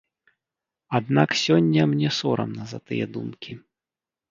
[0.99, 3.51] Аднак сёння мне сорамна за тыя думкі.